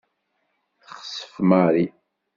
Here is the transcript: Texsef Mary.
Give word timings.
Texsef 0.85 1.33
Mary. 1.49 1.85